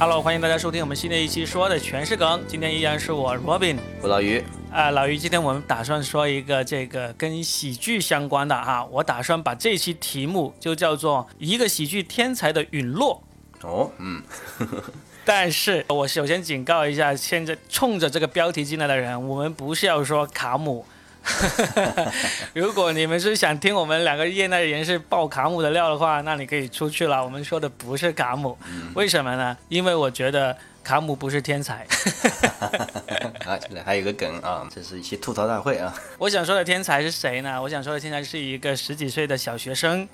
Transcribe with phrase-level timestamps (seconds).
[0.00, 2.40] Hello，欢迎大家收听我们新的一期说的全是梗。
[2.46, 4.40] 今天依然是我 Robin，我老于。
[4.70, 13.20] 啊，老于，今天我们打算说一个这个跟喜剧相关的哈，我打算把这期题目就叫做一个喜剧天才的陨落。
[13.62, 14.22] 哦，嗯。
[15.26, 20.86] 但是我首先警告一下，现在冲着这个标题进来的人，我们不是要说卡姆。
[22.54, 27.22] 如果你们是想听我们两个业内人士爆卡姆的料的话，那你可以出去了。
[27.22, 28.56] 我们说的不是卡姆，
[28.94, 29.56] 为什么呢？
[29.68, 31.86] 因为我觉得卡姆不是天才。
[33.46, 35.94] 啊，这里还有个梗啊，这是一期吐槽大会啊。
[36.18, 37.60] 我想说的天才是谁呢？
[37.62, 40.08] 我想说的天才是一个十几岁的小学生，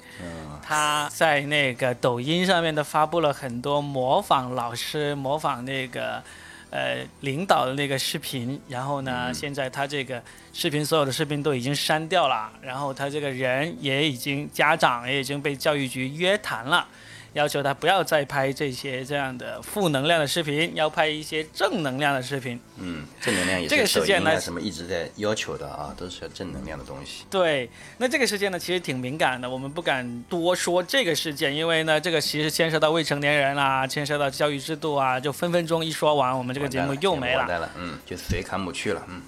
[0.62, 6.22] 他在那个抖音上面的发布了很多模仿老师、模仿那个。
[6.74, 10.20] 呃，领导的那个视频，然后呢，现在他这个
[10.52, 16.84] 视频所有的视频都已经删掉了，然后他这个人也已经家长也已经被教育局约谈了。
[17.34, 22.58] 要求他不要再拍这些这样的负能量的视频，要拍一些正能量的视频。
[22.78, 27.24] 嗯，正能量也是这个事件呢，什么一直在要求的啊，都是要正能量的东西。
[27.28, 27.68] 对，
[27.98, 37.70] 那这个事件呢，其实挺敏感的，我们不敢多说这个事件，因为呢，这个其实牵涉到未成年人啊，牵涉到教育制度啊，就分分钟一说完，我们这个节目又没了。
[37.76, 39.20] 嗯，就随卡姆去了，嗯。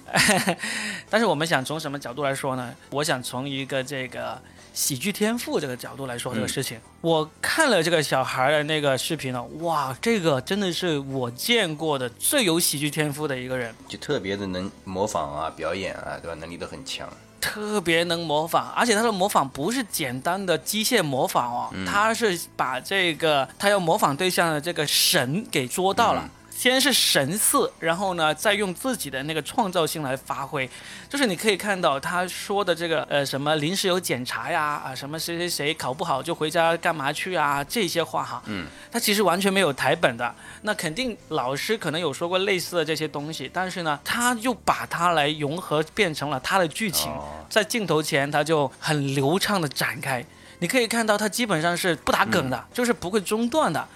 [1.09, 2.73] 但是我们想从什么角度来说呢？
[2.91, 4.41] 我想从一个这个。
[4.77, 16.35] 喜剧天赋这个角度来说，这个事情，我看了这个小孩的那个视频了，哇，这个真的是我见过的最有喜剧天赋的一个人，就特别的能模仿啊，表演啊，对吧？
[16.35, 17.09] 能力都很强，
[17.41, 26.29] 特别能模仿，而且他的模仿不是简单的机械模仿哦，他是把这个他要模仿对象的这个神给捉到了。
[26.57, 30.67] 先是神似，然后呢，再用自己的那个创造性来发挥，
[31.07, 40.33] 就是你可以看到他说的这个呃什么临时有检查呀啊什么谁谁谁考不好就回家干嘛去啊这些话哈，嗯，他其实完全没有台本的，
[40.63, 47.11] 那肯定老师可能有说过类似的这些东西，但是呢，他又把它来融合变成了他的剧情，
[47.47, 50.25] 在镜头前他就很流畅的展开，
[50.57, 53.87] 你可以看到他基本上是不打梗的，就是不会中断的。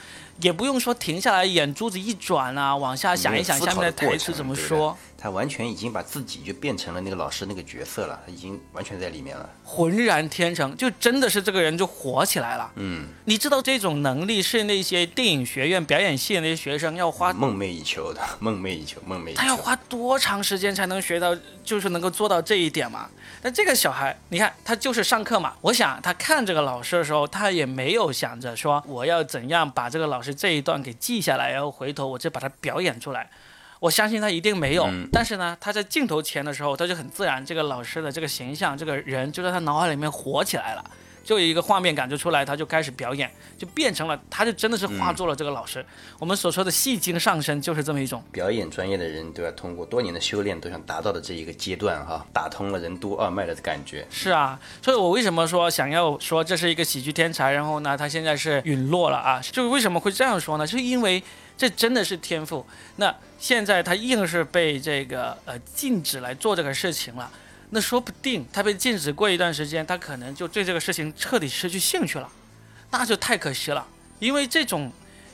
[0.42, 4.98] 也不用说停下来，眼珠子一转啊，往下想一想下面的台词怎么说。
[5.22, 12.72] 他完全已经把自己就变成了那个老师那个角色了，他已经完全在里面了，浑然天成，就真的是这个人就火起来了。
[12.78, 19.38] 嗯，你知道这种能力是那些电影学院表演系的那些学生要花梦寐以求的，梦寐以求，梦寐以求。
[19.40, 23.08] 他要花多长时间才能学到，就是能够做到这一点嘛？
[23.44, 25.54] 但这个小孩，你看他就是上课嘛。
[25.62, 33.30] 我想他看这个老师的时候，他也没有想着说我要怎样把这个老师这一段给记下来，然后回头我再把它表演出来。
[33.82, 40.86] 我相信他一定没有，但是呢，他在镜头前的时候，他就很自然，这个老师的这个形象，这个人就在他脑海里面活起来了，
[41.24, 45.84] 就有一个画面感就出来，他就开始表演，就变成了，他就真的是化作了这个老师。
[46.20, 54.06] 我们所说的戏精上身就是这么一种表演专业的人都要通过多年的修炼都想达到的这一个阶段哈，打通了任督二脉的感觉。
[54.12, 59.42] 是啊，所以我为什么说想要说这是一个喜剧天才，然后呢，他现在是陨落了啊？
[59.42, 60.68] 就是为什么会这样说呢？
[60.68, 61.24] 是因为。
[61.58, 62.66] 这真的是天赋。
[62.96, 67.32] 那现在他硬是被这个呃禁止来做这个事情了，
[67.70, 72.30] 那说不定他被禁止过一段时间，他可能就对这个事情彻底失去兴趣了，
[72.92, 73.88] 那就太可惜了。
[74.20, 74.92] 因为这种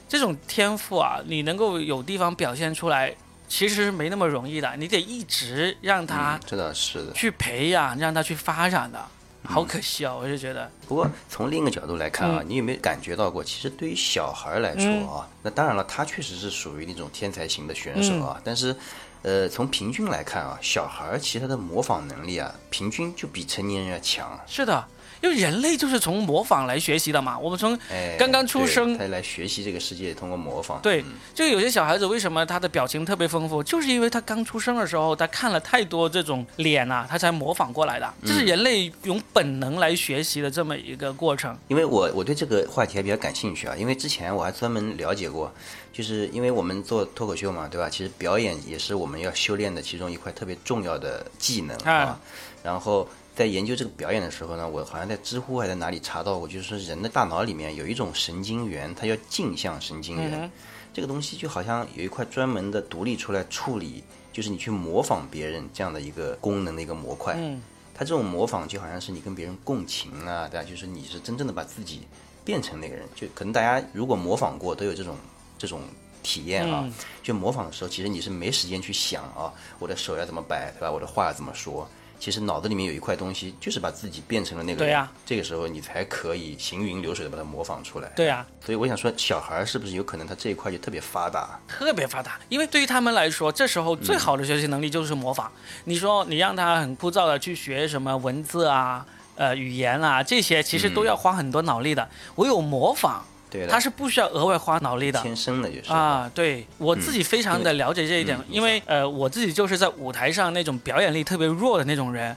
[0.07, 3.13] 这种天赋啊，你能够有地方表现出来，
[3.47, 9.05] 其实没那么容易的，你得一直让他真的是的去培养，让他去发展的。
[9.43, 10.69] 好可惜啊，我就觉得。
[10.87, 13.43] 不过从另一个角度来看啊，你有没有感觉到过？
[13.43, 18.41] 其实对于小孩来说啊，那当然了，他确实是属于那种天才型的选手啊。
[18.43, 18.75] 但是，
[19.21, 24.39] 呃，从平均来看啊，小孩其实他的模仿能力啊，平均就比成年人要强。
[24.45, 24.85] 是的。
[25.21, 27.77] 因为人类就是从模仿来学习的嘛，我们从
[28.17, 30.79] 刚刚出生，他来学习这个世界，通过模仿。
[30.81, 38.13] 对，就有些小孩子为什么他的表情特别丰富，就是因为他刚出生的时候，他看了太多这种脸啊，他才模仿过来的。
[38.25, 41.57] 这是人类用本能来学习的这么一个过程。
[41.67, 45.51] 因为我我对这个话题还比较感兴趣啊，因为之前我还专门了解过，
[45.91, 47.89] 就是因为我们做脱口秀嘛，对吧？
[47.89, 52.19] 其实表演也是我们要修炼的其中一块特别重要的技能啊，
[52.63, 53.07] 然后。
[53.37, 60.51] 在研究这个表演的时候呢，我好像在知乎还在哪里查到过，就是说人的大脑里面有一种神经元，它叫镜像神经元。
[60.91, 64.03] 这个东西就好像有一块专门的独立出来处理，
[64.33, 67.35] 就是你去模仿别人这样的一个功能的一个模块。
[67.37, 67.61] 嗯
[67.99, 70.67] 它这种模仿就好像是你跟别人共情啊，对吧？
[70.67, 72.01] 就是你是真正的把自己
[72.45, 73.03] 变成那个人。
[73.15, 75.15] 就可能大家如果模仿过，都有这种
[75.57, 75.81] 这种
[76.21, 76.87] 体验啊。
[77.23, 80.91] 就模仿的时候，其实你是没时间去想啊，我的手要怎么摆，对吧？
[80.91, 81.89] 我的话要怎么说。
[82.19, 84.87] 其实脑子里面有一块东西，就是把自己变成了那个人。
[84.87, 88.09] 对呀这个时候你才可以行云流水的把它模仿出来。
[88.15, 91.59] 对呀、所以我想说，小孩儿是不是有可能他这一块就特别发达？
[91.67, 95.51] 特别发达，因为对于他们来说，这时候最好的学习能力就是模仿。
[95.85, 99.05] 你说你让他很枯燥的去学什么文字啊、
[99.35, 102.09] 呃语言啊这些，其实都要花很多脑力的。
[102.35, 105.21] 我有模仿，对的，他是不需要额外花脑力的。
[105.21, 105.91] 天生的，就是。
[105.91, 112.35] 啊，对我自己非常的了解这一点，嗯因为呃，我自己就是在舞台上那种表演力特别弱的那种人，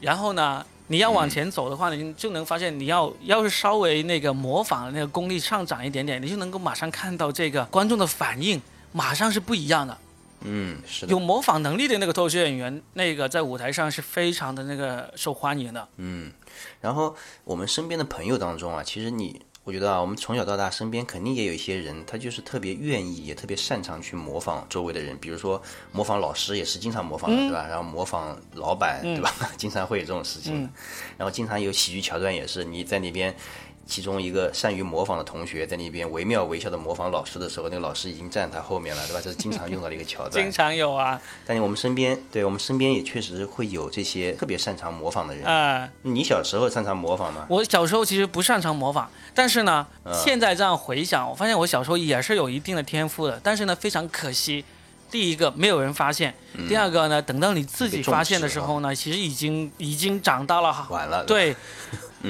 [0.00, 8.60] 然后呢，你要往前走的话，你就能发现，你要要是稍微那个模仿的那个功力上涨一点点，你就能够马上看到这个观众的反应，
[8.92, 9.96] 马上是不一样的。
[10.44, 11.20] 嗯，是的有。
[11.20, 15.86] 模仿能力的那个脱口秀演员，那个在舞台上是非常的那个受欢迎的。
[15.98, 16.32] 嗯，
[16.80, 17.14] 然后
[17.44, 25.62] 我们身边的朋友当中啊，其实你，我觉得啊，我们从小到大身边肯定也有一些人，他就是特别愿意，也特别擅长去模仿周围的人，比如说
[25.92, 27.66] 模仿老师也是经常模仿的，对吧？
[27.68, 29.32] 然后模仿老板，对吧？
[29.56, 30.68] 经常会有这种事情。
[31.16, 33.34] 然后经常有喜剧桥段也是你在那边。
[33.92, 39.20] 其中一个善于模仿的同学在那边惟妙惟肖的模仿老师的时候，那个老师已经站他后面了，对吧？
[39.22, 40.42] 这是经常用到的一个桥段。
[40.42, 45.44] 经常有啊，但是我们身边，对我们身边也确实会有这些特别擅长模仿的人。
[45.44, 47.44] 呃，你小时候擅长模仿吗？
[47.50, 49.86] 我小时候其实不擅长模仿，但是呢，
[50.24, 54.64] 现在这样回想，我发现我小时候也是有一定的天赋的，但是呢，非常可惜。
[55.12, 56.34] 第一个没有人发现，
[56.66, 60.86] 第二个呢，等到你自己发现的时候呢，其实已经已经长大了。
[60.88, 61.22] 晚了。
[61.24, 61.54] 对，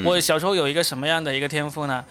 [0.05, 2.05] 我小时候有一个什么样的一个天赋呢？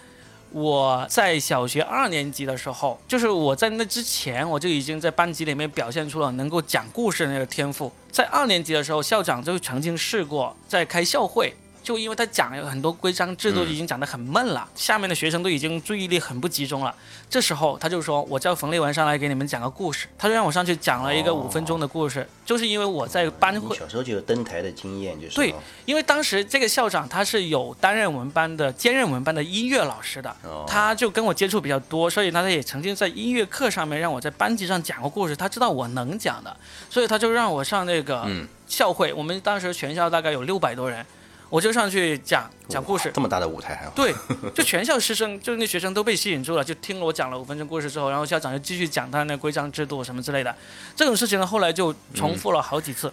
[0.50, 7.92] 我在小学二年级的时候，就是我在那之前，我就已经在班级里面表现出了能够讲故事的那个天赋。
[8.10, 16.94] 在二年级的时候，校长就曾经试过在开校会，就因为他讲有很多规章制度已经讲得很闷了，下面的学生都已经注意力很不集中了。
[17.28, 25.34] 这时候他就说：“我叫冯立文上来给你们讲个故事。”他就让我上去讲了一个五分钟的故事，就是因为我在班会小时候就有登台的经验，就是。
[25.34, 30.64] 对，因为当时这个校长他是有担任我们班的兼任我们班的音乐老师的，哦。
[30.68, 36.54] 他就跟我接触比较多，所以他也曾经在音乐课上面让我在班级上讲过故事，他知道我能讲的，
[36.88, 38.46] 所以他就让我上那个嗯。
[38.68, 41.04] 校会，我们当时全校大概有六百多人，
[41.52, 43.10] 我就上去讲讲故事。
[43.12, 44.14] 这么大的舞台还好对，
[44.56, 50.56] 就全校师生，就是那学生都被吸引住了，就听了我讲了五分钟故事之后，然后校长就继续讲他那规章制度什么之类的。
[50.96, 53.12] 这种事情呢，后来就重复了好几次。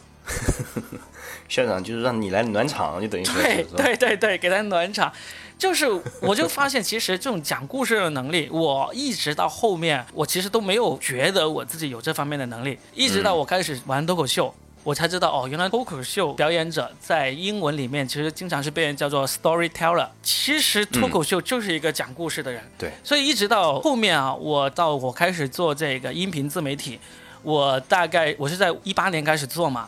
[1.50, 5.12] 校长就是让你来暖场，就等于说对对对对，给他暖场。
[5.58, 5.86] 就是，
[6.22, 14.56] 我就发现，其实这种讲故事的能力， 我一直到后面，我其实都没有觉得我自己有这方面的能力，一直到我开始玩脱口秀。
[14.90, 20.08] 我才知道哦，原来脱口秀表演者在英文里面其实经常是被人叫做 storyteller。
[20.24, 22.60] 其实脱口秀就是一个讲故事的人。
[22.76, 27.00] 对，所以一直到后面啊，我到我开始做这个音频自媒体，
[27.44, 29.88] 我大概我是在一八年开始做嘛。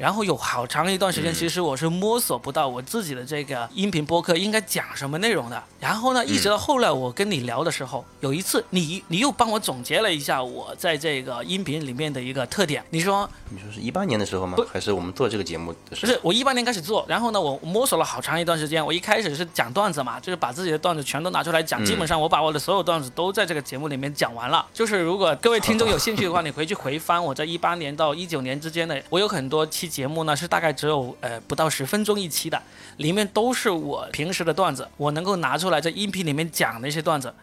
[0.00, 5.62] 然后有好长一段时间，其实我是摸索不到我自己的这个音频播客应该讲什么内容的。
[5.78, 12.82] 然后呢，一直到后来我跟你聊的时候，有一次你你又帮我总结了一下我在这个音频里面的一个特点。
[12.88, 14.64] 你说你说是一八年的时候吗不？
[14.72, 16.12] 还是我们做这个节目的时候？
[16.12, 18.84] 不是，我一八年开始做，然后呢，我摸索了好长一段时间。
[18.84, 21.84] 我一开始是讲段子嘛，就是把自己的段子全都拿出来讲。
[21.84, 24.64] 基本上我把我的所有段子都在这个节目里面讲完了。
[24.72, 32.62] 就是如果各位听众有兴趣的话，你回去回翻我在一八年到一九年之间的，我有很多期节目呢，是大概只有呃不到十分钟一期的，
[32.96, 37.34] 里面都是我平时的段子，我能够拿出来在音频里面讲的一些段子。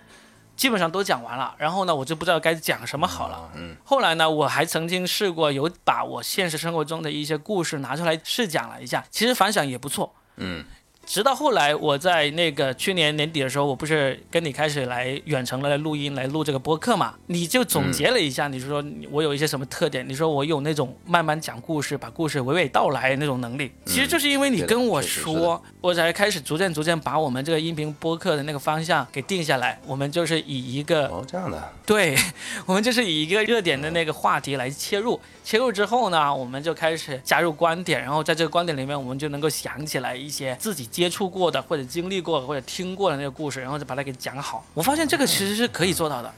[0.56, 3.52] 基本上都讲完了，然后呢，我就不知道该讲什么好了。
[3.56, 10.16] 嗯，后来呢，我还曾经试过有把我现实生活中的一些故事拿出来试讲了一下，其实反响也不错。
[10.38, 10.66] 嗯，
[11.08, 17.16] 直到后来，我在那个去年年底的时候，我不是跟你开始来远程的来录音，来录这个播客嘛？
[17.28, 20.08] 你就总结了一下，你说我有一些什么特点？
[20.08, 23.72] 你说我有那种慢慢讲故事，把故事娓娓道来那种能力。
[23.86, 29.80] 其实就是因为你跟我说，我才开始逐渐逐渐把我们这个音频播客的那个方向给定下来。
[29.88, 32.18] 我们就是以一个哦，这样的，对，
[32.68, 35.18] 我们就是以一个热点的那个话题来切入，
[35.48, 44.66] 切入之后呢，我们就开始加入观点，然后在这个观点里面，我们就能够想起来一些自己接触过的，或者经历过，或者听过的那个故事，然后就把它给讲好。
[44.74, 46.30] 我发现这个其实是可以做到的。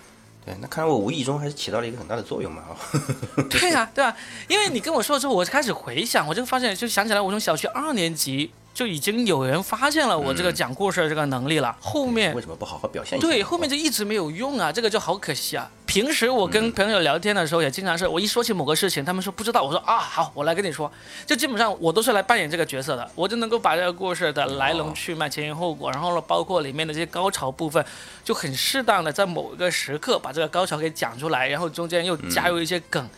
[0.46, 2.62] 对，那看来我无意中还是起到了一个很大的作用嘛。
[2.70, 4.16] 哦 对呀、对啊，
[4.48, 11.76] 因为你跟我说之后，我开始回想，我就发现，就想起来，我从小学二年级就已经有人发现了我这个讲故事的这个能力了。
[11.82, 13.28] 后面为什么不好好表现一下？
[13.28, 15.68] 对，后面就一直没有用啊，这个就好可惜啊。
[15.90, 20.90] 平时我跟朋友聊天的时候，也经常是我一说起某个事情，他们说不知道，我说啊好，我来跟你说，
[21.26, 27.84] 就基本上我都是来扮演这个角色的，我就能够把这个故事的来龙去脉、前因后果，然后呢，包括里面的这些高潮部分，
[28.24, 33.10] 就很适当的在某一个时刻把这个高潮给讲出来，然后中间又加入一些梗，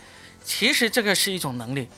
[0.41, 1.89] 其实这个是一种能力。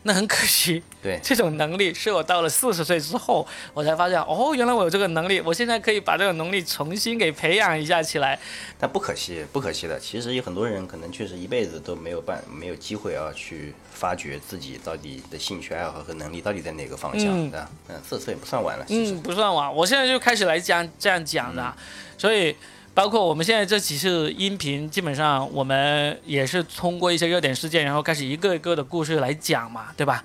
[0.04, 8.38] 那很可惜，对 这种能力是我到了四十岁之后，我才发现，哦，原来我有这个能力，我现在可以把这个能力重新给培养一下起来。
[8.78, 10.00] 但不可惜，不可惜的。
[10.00, 17.70] 其实有很多人可能确实一辈子都没有办，没有机会啊去发掘自己到底的兴趣爱好和能力到底在哪个方向，对吧？
[17.88, 21.74] 嗯，四十岁不算晚了，其实嗯，不算晚，我现在就开始来讲这样讲的，
[22.16, 22.56] 所以。
[22.92, 30.24] 包括我们现在这几次音频，基本上我们也是通过一些热点事件，然后开始一个一个的故事来讲嘛，对吧？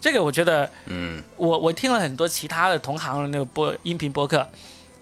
[0.00, 4.46] 这个我觉得，嗯，我我听了很多其他的同行的那个播音频播客，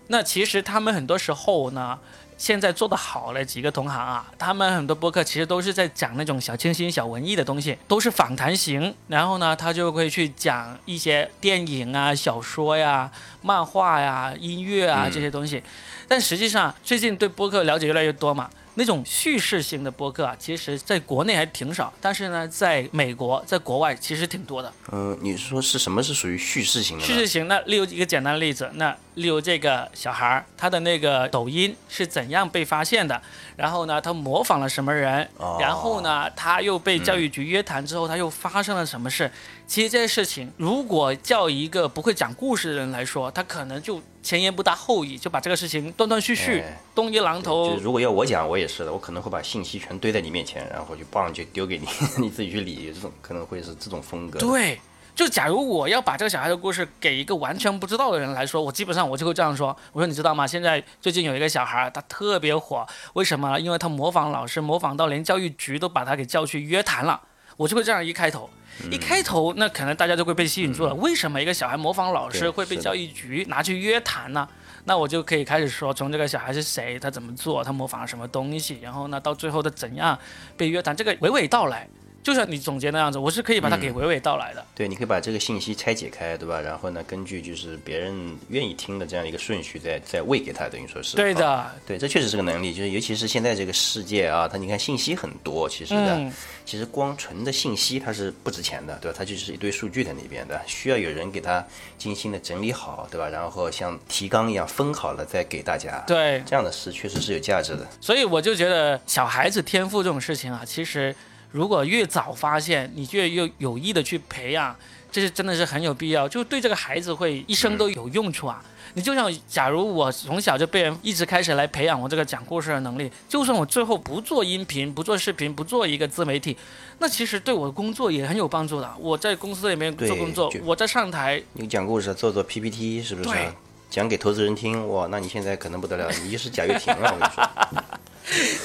[0.07, 1.99] 那其实他们很多时候呢，
[2.43, 13.09] 现在做的好的几个同行啊，他们很多播客其实都是在讲那种小清新、小文艺的东西，都是访谈型，然后呢，他就会去讲一些电影啊、小说呀、
[13.43, 15.63] 漫画呀、音乐啊这些东西。
[16.09, 24.73] 但实际上，最近对播客了解越来越多嘛，那种叙事型的播客啊，其实在国内还挺少，但是呢，在美国，在国外其实挺多的。
[24.91, 27.05] 嗯，你说是什么是属于叙事型的？
[27.05, 33.21] 叙事型，那例如一个简单的例子，那例如这个小孩儿，他的那个抖音是怎样被发现的？
[33.57, 35.29] 然后呢，他模仿了什么人？
[35.37, 39.31] 哦、然后呢，他又被教育局约谈之后，他又发生了什么事？
[39.67, 47.75] 其实这些事情，如果叫一个不会讲故事的人来说，他可能就前言不搭后语，就把这个事情断断续续、哎东一榔头。
[47.75, 51.87] 就如果要我讲，我也是的，我可能会把信息全堆在你面前，然后就棒就丢给你，
[52.23, 52.93] 你自己去理。
[52.95, 54.39] 这种可能会是这种风格。
[54.39, 54.79] 对，
[55.15, 60.47] 就假如我要把这个小孩的故事给一个完全不知道的人来说，我基本上我就会这样说：我说你知道吗？
[60.47, 63.59] 现在最近有一个小孩，他特别火，为什么？
[63.59, 67.21] 因为他模仿老师，模仿到连教育局都把他给叫去约谈了。
[67.57, 68.49] 我就会这样一开头，
[68.91, 70.95] 一开头那可能大家就会被吸引住了。
[70.95, 74.49] 为什么一个小孩模仿老师会被教育局拿去约谈呢？
[74.85, 80.19] 那我就可以开始说，从这个小孩是谁，他怎么做，他模仿了什么东西，然后呢，到最后的怎样
[80.57, 81.89] 被约谈，这个娓娓道来，
[82.23, 84.65] 就像你总结那样子，我是可以把它给娓娓道来的。
[84.75, 86.61] 对，你可以把这个信息拆解开，对吧？
[86.61, 88.15] 然后呢，根据就是别人
[88.49, 91.17] 愿意听的这样一个顺序再，再喂给他，等于说是。
[91.17, 96.33] 对的啊对，这确实是个能力，就是尤其是现在这个世界啊，它你看信息很多，其实的，嗯
[96.65, 99.17] 其实光纯的信息它是不值钱的，对吧？
[99.19, 101.65] 它就是一堆数据在那边的，需要有人给它
[101.99, 103.29] 精心的整理好，对吧？
[103.29, 105.99] 然后像提纲一样分好了再给大家。
[106.07, 107.85] 对，这样的事确实是有价值的。
[108.01, 111.15] 所以我就觉得小孩子天赋这种事情啊，其实
[111.53, 114.75] 如果越早发现，你越有有意的去培养，
[115.11, 118.65] 这是真的是很有必要，就对这个孩子会一生都有用处啊。
[118.95, 126.55] 你就像，假如我从小就被人一直开始来培养我这个讲故事的能力，就算我最后不做音频、不做视频、不做一个自媒体，
[126.99, 128.95] 那其实对我的工作也很有帮助的。
[128.99, 133.51] 我在公司里面做工作，我在上台，你讲故事，做做 PPT，是不是对？
[133.89, 137.83] 讲给投资人听，哇，那你现在可能不得了，你就是贾跃亭了，我跟你说。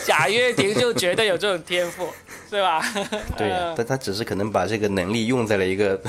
[0.05, 2.07] 贾跃亭就绝对有这种天赋，
[2.49, 2.81] 对吧？
[3.37, 5.99] 对呀、但他只是可能把这个能力用在了一个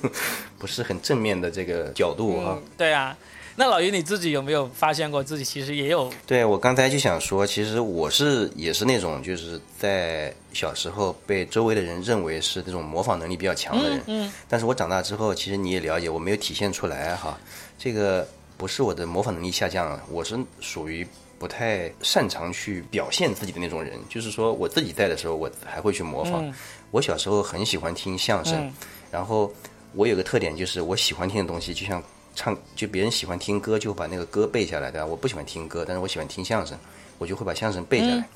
[0.58, 2.56] 不是很正面的这个角度啊。
[2.56, 3.16] 嗯，对啊。
[3.56, 17.38] 那老于你自己有没有发现过自己其实也有对我刚才就想说，其实我是也是那种就是在小时候被周围的人认为是那种模仿能力比较强的人，嗯但是我长大之后，其实你也了解，我没有体现出来哈。
[17.78, 18.26] 这个
[18.60, 21.06] 不是我的模仿能力下降了，我是属于
[21.38, 23.98] 不太擅长去表现自己的那种人。
[24.06, 26.46] 就是说我自己在的时候，我还会去模仿。
[26.46, 26.52] 嗯
[26.90, 28.72] 我小时候很喜欢听相声，嗯
[29.10, 29.50] 然后
[29.94, 32.02] 我有个特点就是我喜欢听的东西，就像
[32.34, 35.06] 唱，就别人喜欢听歌，就把那个歌背下来，对吧？
[35.06, 36.78] 我不喜欢听歌，但是我喜欢听相声，
[37.16, 38.28] 我就会把相声背下来。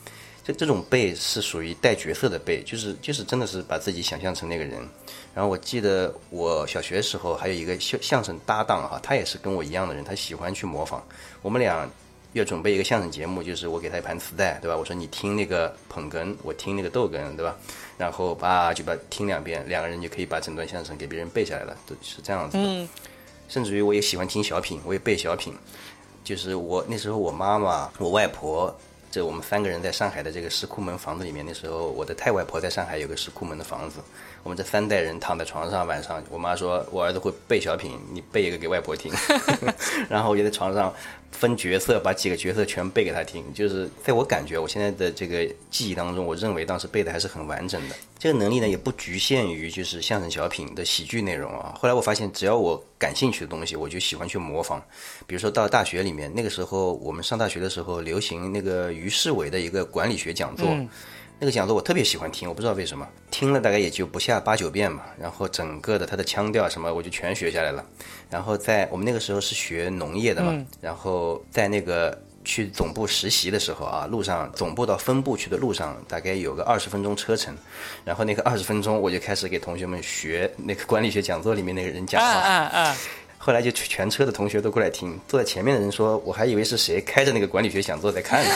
[0.45, 4.87] 这这种背是属于带角色的背，就是就是真的是把自己想象成那个人。
[5.35, 11.03] 然后我记得我小学时候还有一个相相声搭档哈，他也是跟我一样的人，他喜欢去模仿。
[11.41, 11.89] 我们俩
[12.35, 14.77] 要准备一个相声节目，就是我给他一盘磁带，对吧？
[14.77, 17.57] 我说你听那个捧哏，我听那个逗哏，对吧？
[17.97, 22.65] 然后吧就把听两遍，两个人就可以把整段相声给别人背下来了，都是这样子的。
[22.65, 22.89] 嗯
[23.47, 25.55] 甚至于我也喜欢听小品，我也背小品。
[26.25, 28.75] 就是我那时候我妈妈、我外婆，
[29.15, 31.47] 这我们三个人在上海的这个石库门房子里面。
[31.47, 34.01] 那时候我的太外婆在上海有个石库门的房子，
[34.43, 39.13] 我们这三代人躺在床上，晚上我妈说我儿子会背小品，你背一个给外婆听。
[40.11, 40.93] 然后我就在床上
[41.39, 43.45] 分角色，把几个角色全背给他听。
[43.53, 47.95] 就是在我感觉我现在的这个记忆当中，我认为当时背的还是很完整的。
[48.19, 51.75] 这个能力呢，也不局限于就是相声小品的喜剧内容啊。
[51.79, 54.83] 后来我发现，只要我感兴趣的东西，我就喜欢去模仿。
[55.27, 60.67] 比如说到大学里面，那个时候我们上大学的时候，流行那个于世伟的一个管理学讲座。
[61.45, 65.15] 那个讲座我特别喜欢听，我不知道为什么，听了大概也就不下八九遍吧。
[65.21, 67.85] 然后整个的他的腔调什么，我就全学下来了。
[68.31, 77.55] 然后在我们那个时候是学农业的嘛，然后在那个去总部实习的时候啊，路上总部到分部去的路上，大概有个二十分钟车程。
[78.07, 82.27] 然后那个二十分钟，我就开始给同学们学那个管理学讲座里面那个人讲话。
[82.27, 82.97] 啊啊！
[83.37, 88.51] 后来就全车的同学都过来听，坐在前面的人说，我还以为是谁开着那个管理学讲座在看呢。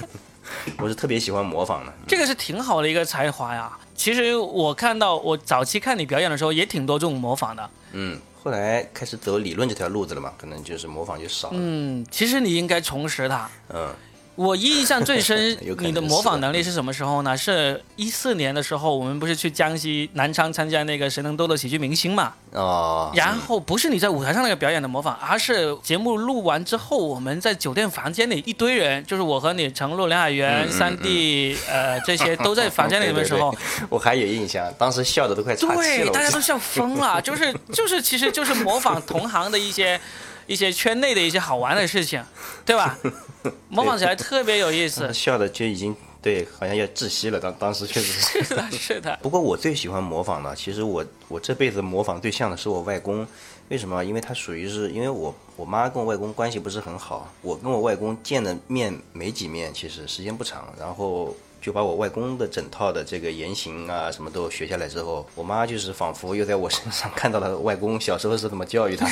[0.78, 3.70] 我是特别喜欢模仿的，这个是挺好的一个才华呀。
[3.94, 7.70] 其实我看到我早期看你表演的时候，也挺多这种模仿的。
[7.92, 11.56] 嗯，后来开始走理论这条路子了嘛，可能就是模仿就少了。
[11.58, 13.48] 嗯，其实你应该重拾它。
[13.72, 13.94] 嗯。
[14.36, 17.36] 我印象最深， 你的模仿能力是什么时候呢？
[17.36, 22.32] 是一四年的时候，我们不是去江西南昌参加那个谁能逗乐喜剧明星嘛？
[22.52, 23.12] 哦。
[23.14, 33.54] 然后不是你在舞台上那个表演的模仿，而是节目录完之后，我们在酒店房间里一堆人，就是我和你、程璐、梁海源、三弟，呃，这些都在房间里的时候，
[33.88, 36.06] 我还有印象，当时笑的都快岔气了。
[36.06, 40.00] 对，大家都笑疯了，就是就是，其实就是模仿同行的一些。
[40.46, 42.22] 一些圈内的一些好玩的事情，
[42.64, 42.98] 对吧？
[43.68, 45.12] 模仿起来特别有意思。
[45.12, 47.38] 笑的就已经对，好像要窒息了。
[47.38, 48.12] 当当时确实
[48.44, 49.18] 是的，是的。
[49.22, 53.26] 不过我最喜欢模仿的，其实我我这辈子模仿对象的是我外公。
[53.70, 54.04] 为什么？
[54.04, 60.72] 因为他属于是因为我我妈跟我外公关系不是很好，我跟我外公见的面没几面，其实时间不长。
[60.78, 61.34] 然后。
[61.64, 69.08] 就把我外公的整套的这个言行啊，什么都学下来之后，我妈就是仿佛又在我身上看到了外公小时候是怎么教育他。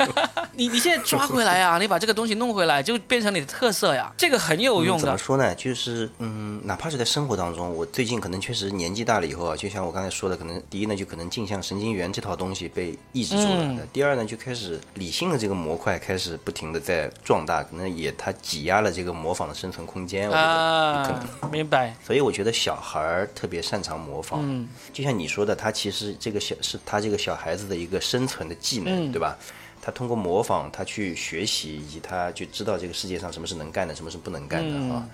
[0.52, 5.02] 你你现在抓回来啊，你把这个东西弄回来，就变成你的特色呀，这个很有用的。
[5.02, 5.54] 怎么说呢？
[5.54, 20.30] 就是嗯，哪怕是在生活当中，我最近可能确实年纪大了以后啊，就像我刚才说的，可能第一呢，就可能镜像神经元这套东西被抑制住了；第二呢，就开始理性的这个模块开始不停的在壮大，可能也它挤压了这个模仿的生存空间。
[20.30, 21.93] 啊，明白。
[22.02, 29.36] 所以我觉得小孩儿特别擅长模仿，嗯，就像你说的，他其实这个小是他这个小孩子的一个生存的技能，对吧？
[29.80, 35.06] 他通过模仿，他去学习，以及他就知道这个世界上什么是能干的，什么是不能干的啊。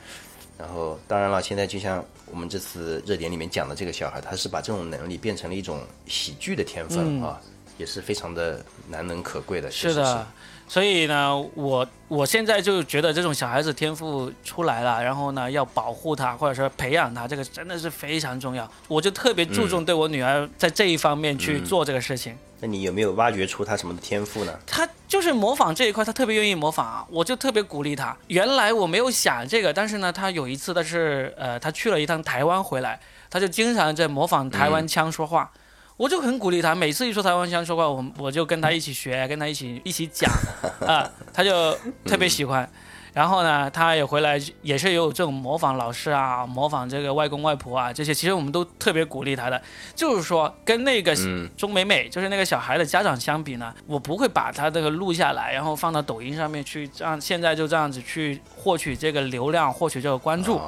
[0.57, 7.41] 然后，当然了，现在就像我们这次热点里面讲的这个小孩，他是把这种能力变成了一种喜剧的天分啊，
[7.79, 9.71] 也是非常的难能可贵的。
[9.71, 10.27] 是的。
[10.71, 18.71] 所以呢，我我现在就觉得这种小孩子天赋出来了，然后呢，要保护他或者说培养他，这个真的是非常重要。
[18.87, 22.39] 我就特别注重对我女儿在这一方面去做这个事情。
[22.61, 24.57] 那你有没有挖掘出她什么的天赋呢？
[24.65, 28.17] 她就是模仿这一块，她特别愿意模仿啊，我就特别鼓励她。
[28.29, 35.51] 原来我没有想这个，但是呢，她有一次，但是呃，她去了一趟台湾回来，她就经常在模仿台湾腔说话。
[36.01, 40.33] 我就很鼓励他，每次一说台湾腔说话，我我就跟他一起学，跟他一起一起讲，
[40.89, 42.67] 啊，他就特别喜欢。
[43.13, 49.61] 然后呢，他也回来，也是有这种模仿老师啊，模仿这个外公外婆啊，这些其实我们都特别鼓励他的。
[49.95, 51.15] 就是说，跟那个
[51.57, 60.61] 钟美美，就是那个小孩的家长相比呢，我不会把他这个录下来，然后放到抖音上面去，这样现在就这样子去获取这个流量，获取这个关注。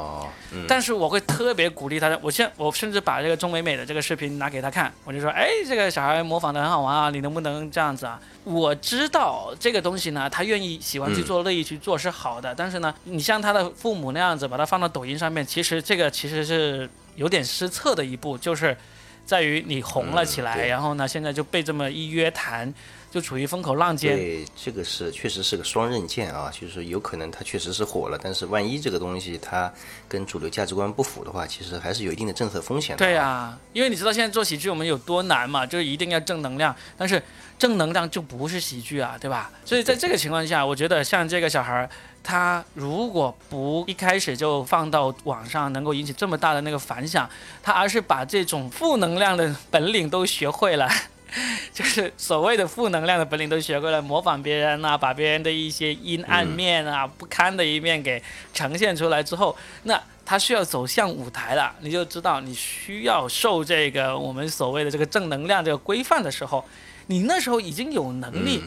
[0.67, 8.19] 但是我会特别鼓励他的，我现我甚至把这个钟美美的这个视频拿给他看，我就说，哎，这个小孩模仿的很好玩啊，你能不能这样子啊？
[8.45, 12.55] 我知道这个东西呢，他愿意喜欢去做，乐意去做是好的。
[12.55, 18.77] 但是呢，你像他的父母那样子把他放到抖音上面，其实这个其实是有点失策的一步，就是
[19.25, 22.73] 在于你红了起来，然后呢，现在就被这么一约谈。
[23.13, 29.71] 就处于风口浪尖，对，这个是确实是个双刃剑啊，就是有可能它确实是火了，但是万一这个东西它
[30.09, 33.05] 跟主流价值观不符的话，其实还是有一定的政策风险的。
[33.05, 37.23] 对呀，因为你知道现在做喜剧我们有多难嘛，就是一定要正能量，但是
[37.59, 39.51] 正能量就不是喜剧啊，对吧？
[39.63, 41.91] 所以在这个情况下，我觉得像这个小孩儿，
[42.23, 47.29] 他如果不一开始就放到网上，能够引起这么大的那个反响，
[47.63, 50.89] 他而是把这种负能量的本领都学会了。
[51.73, 66.65] 就是所谓的负能量的本领都学会了，模仿别人啊，把别人的一些阴暗面啊、不堪的一面给呈现出来之后，那他需要走向舞台了，你就知道你需要受这个我们所谓的这个正能量这个规范的时候，
[67.07, 68.63] 你那时候已经有能力。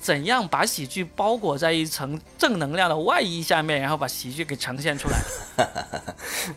[0.00, 5.18] 怎样把喜剧包裹在一层正能量的外衣下面，然后把喜剧给呈现出来？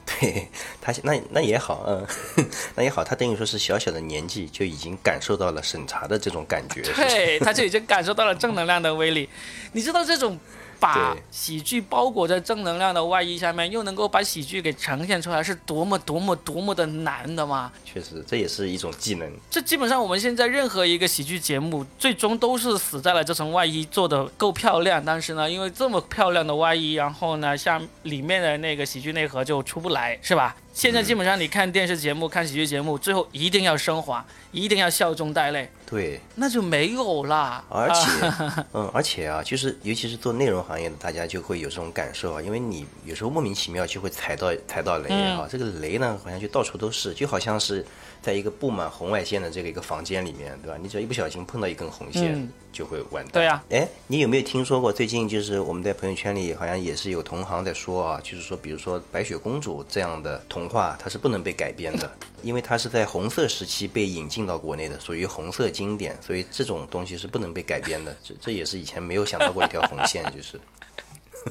[0.06, 0.48] 对
[0.82, 2.08] 他，那那也好，嗯，
[2.76, 9.28] 那也好，他等于说是小小的年纪就已经感受到了审查的这种感觉，对，他就已经感受到了正能量的威力。
[9.74, 10.40] 你知道这种。
[10.84, 17.72] 把喜剧包裹在正能量的外衣下面，又能够把喜剧给呈现出来，是多么多么多么的难的吗？
[17.86, 19.32] 确实，这也是一种技能。
[19.50, 30.54] 这基本上我们现在任何一个喜剧节目，最终都是死在了这层外衣做的够漂亮，但是呢，因为这么漂亮的外衣，然后呢，像里面的那个喜剧内核就出不来，是吧？
[30.74, 35.70] 现在基本上你看电视节目、看喜剧节目，最后一定要升华，一定要笑中带泪。
[35.86, 37.64] 对，那就没有啦。
[37.70, 47.86] 而且， 嗯，而且啊，就是尤其是做内容行业的，大家就会有这种感受啊，因为你有时候莫名其妙就会踩到踩到雷啊，这个雷呢好像就到处都是，就好像是。
[48.24, 50.78] 在一个布满红外线的这个一个房间里面，对吧？
[50.82, 53.34] 你只要一不小心碰到一根红线，就会完蛋。
[53.34, 62.10] 对呀，哎，你有没有听说过最近就是我们在朋友圈里好像也是有同行在说啊，就是说，比如说白雪公主这样的童话，它是不能被改编的，
[62.42, 68.16] 因为它是在红色时期被引进到国内的，属于红色经典，所以这种东西是不能被改编的。
[68.24, 70.58] 这这也是以前没有想到过一条红线，就是。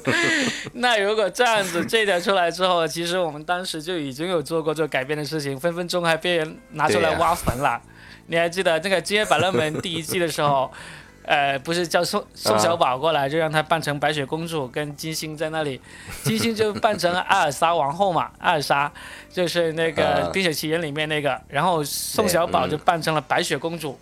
[0.73, 7.81] 那如果这样子这条出来之后，其实我们当时就已经有做过这改编的事情，分分钟还被人拿出来挖坟了。
[8.27, 10.71] 你还记得那个《今夜百乐门》第一季的时候，
[11.25, 15.79] 呃，不是叫宋宋小宝过来，就让他扮成白雪公主，跟金星在那里，
[16.23, 18.91] 金星就扮成阿尔莎王后嘛，阿尔莎
[19.31, 23.99] 就是那个《冰雪奇缘》里面那个，然后宋小宝就扮成了白雪公主。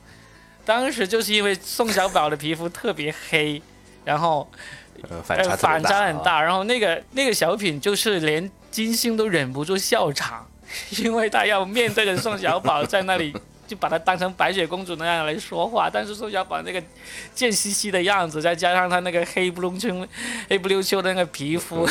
[0.64, 3.62] 当时就是因为宋小宝的皮肤特别黑，
[4.06, 4.50] 然后。
[5.24, 10.48] 反差反差很大，然后那个那个小品就是连金星都忍不住笑场，
[11.04, 13.34] 因为他要面对着宋小宝在那里，
[13.68, 16.82] 就把他当成白雪公主那样来说话，但是宋小宝那个
[17.34, 20.08] 贱兮兮的样子，再加上他那个黑不隆秋、
[20.50, 21.88] 黑不溜秋的那个皮肤。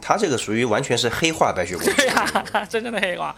[0.00, 3.34] 他这个属于完全是黑化白雪公主， 对呀，真正的黑化。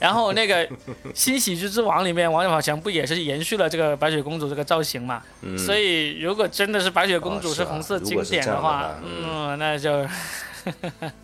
[0.00, 0.66] 然后那个
[1.14, 5.22] 《新喜剧之王》里面，王宝强不也是延续了这个白雪公主这个造型嘛？
[5.56, 10.06] 所以如果真的是白雪公主是红色经典的话，嗯，那就。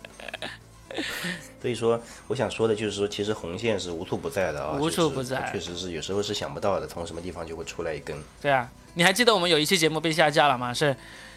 [1.61, 8.17] 所以说，我想说的就是说，其实红线是无处不在的啊，无处不在，确实是有时候是想不到的，从什么地方就会出来一根。
[8.41, 10.73] 对啊，你还记得我们有一期节目被下架了吗？
[10.73, 10.95] 是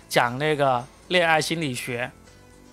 [0.08, 2.10] 讲那个恋爱心理学。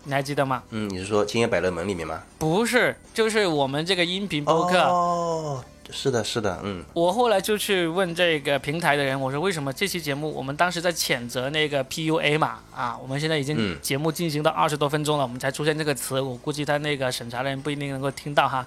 [0.04, 0.64] 你还记得吗？
[0.72, 2.24] 嗯，你是说《今夜百乐门》里面吗？
[2.40, 4.80] 不是，就是我们这个音频播客。
[4.80, 6.84] 哦，是的，是的，嗯。
[6.94, 12.60] 我后来就去问这个平台的人，我说为什么这期节目我们当时在谴责那个 PUA 嘛？
[12.76, 18.66] 啊，我们现在已经节目进行到二十多分钟了，我们才出现这个词，我估计他那个审查的人不一定能够听到哈。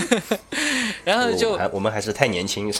[1.04, 2.72] 然后就我们还是太年轻，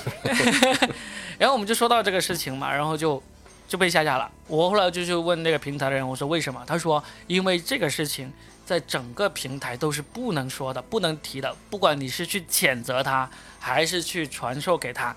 [1.38, 3.22] 然后我们就说到这个事情嘛，然后就。
[3.66, 4.30] 就被下架了。
[4.46, 6.62] 我后来就去问那个平台的人，我说为什么？
[6.66, 8.32] 他说因为这个事情
[8.64, 15.14] 在整个平台都是不能说的、不能提的，不管你是去谴责他，还是去传授给他，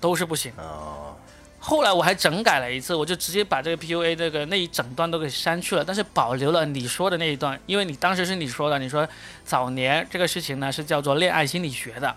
[0.00, 0.52] 都是不行。
[0.56, 1.16] 哦。
[1.58, 9.08] 后来我还整改了一次，我就直接把这个 PUA 这个那一整段都给删去了，但是保留了你说的那一段，因为你当时是你说的，你说
[9.46, 12.14] 早年这个事情呢是叫做恋爱心理学的。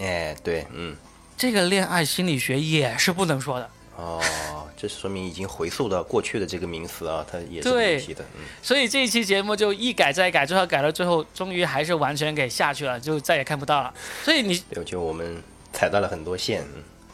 [0.00, 0.96] 哎，对，嗯。
[1.36, 3.70] 这个恋爱心理学也是不能说的。
[3.98, 4.22] 哦。
[4.80, 8.24] 这说明已经回溯到过去的这个名词啊，它也是问题的。
[8.36, 13.92] 嗯，所以这一期节目就一改再改，最后改到最后，终于还是完全给下去了，就再也看不到了。
[14.22, 16.64] 所以你就我们踩到了很多线。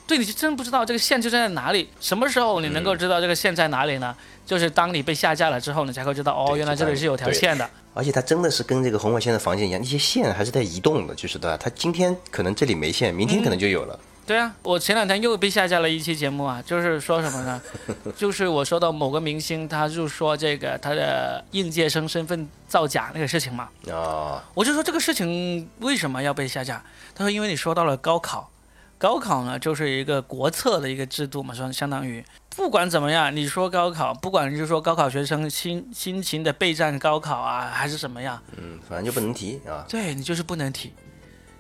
[0.07, 1.89] 对，你就真不知道这个线就在哪里。
[1.99, 4.15] 什么时候你能够知道这个线在哪里呢？
[4.45, 7.67] 就是当你被下架了之后，你才会知道哦，原来这里是有条线的。
[7.95, 11.57] 而且它真的是跟这个红外线的房间一样，那些线还是在移动的，就是对吧。
[11.59, 13.99] 它今天可能这里没线，明天可能就有了。
[14.27, 17.61] 对啊，我前两天又被下架了一期节目啊，就是说什么呢？
[18.17, 23.69] 就是我说到某个明星，他就说这个他的应届生身份造假那个事情嘛。
[23.89, 24.41] 哦。
[24.55, 26.83] 我就说这个事情为什么要被下架？
[27.15, 28.51] 他说因为你说到了高考，
[28.97, 32.25] 高考呢就是一个国策的一个制度嘛，说相当于
[32.57, 39.85] 不管怎么样，你说高考，不管就是说高考学生辛辛勤的备战高考啊，还是怎么样，嗯，反正就不能提啊。
[39.87, 40.93] 对你就是不能提。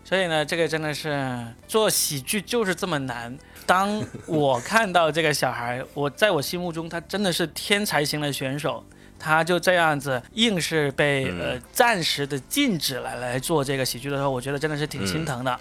[0.04, 3.36] 所以呢，这个真的是做喜剧就是这么难。
[3.64, 8.84] 当我看到这个小孩，我在我心目中他真的是天才型的选手，
[9.18, 15.58] 他就这样子硬是被呃暂时的禁止来来做这个喜剧的时候，我觉得真的是挺心疼的。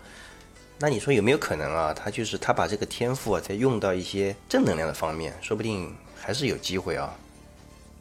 [0.80, 1.94] 那你说有没有可能啊？
[1.94, 7.14] 他就是他把这个天赋啊，再用到一些正能量的方面，说不定还是有机会啊。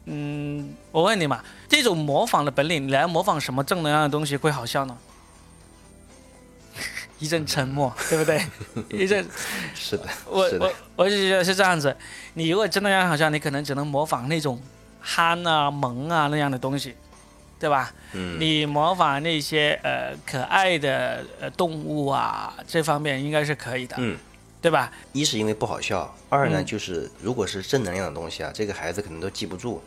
[0.07, 4.97] 嗯，我问你嘛，这种模仿的本领，你来模仿什么正能量的东西会好笑呢？
[7.23, 8.45] 一阵沉默， 对不对？
[8.91, 9.25] 一阵
[9.73, 11.95] 是的，我我我就觉得是这样子。
[12.33, 14.61] 你如果真的要好像，你可能只能模仿那种
[14.99, 16.93] 憨啊、萌啊那样的东西，
[17.57, 17.93] 对吧？
[18.11, 18.37] 嗯。
[18.41, 24.17] 你模仿那些呃可爱的呃动物啊，这方面应该是可以的，嗯，
[24.61, 24.91] 对吧？
[25.13, 29.81] 一是因为不好笑，二呢就是如果是正能量的东西啊，这个孩子可能都记不住。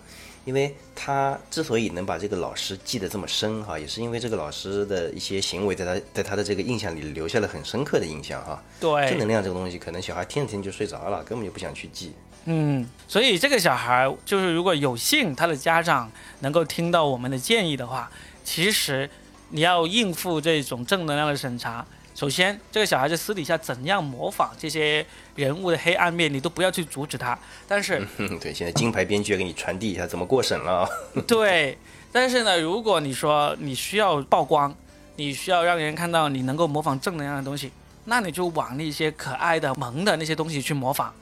[0.46, 8.62] 因为他之所以能把这个老师记得这么深哈，也是因为这个老师的一些行为，在他在他的这个印象里留下了很深刻的印象哈。
[8.80, 12.12] 对，正能量这个东西，可能小孩听着听就睡着了，根本就不想去记。
[12.44, 18.09] 嗯，所以这个小孩就是如果有幸他的家长能够听到我们的建议的话，
[18.44, 19.11] 其实
[19.50, 21.85] 你要应付这种正能量的审查。
[22.16, 27.38] 首先，这个小孩子私底下怎样模仿这些人物的黑暗面，你都不要去阻止他。
[27.68, 28.02] 但是，
[28.40, 30.88] 对，现在金牌编剧要给你传递一下怎么过审了。
[31.29, 31.76] 对，
[32.11, 34.74] 但是呢，如果你说你需要曝光，
[35.16, 37.70] 你需要让人看到你能够模仿正能量的东西，
[38.07, 41.14] 那你就往那些可爱的、萌的那些东西去模仿。